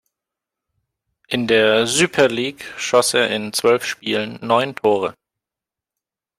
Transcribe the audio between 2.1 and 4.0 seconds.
Lig schoss er in zwölf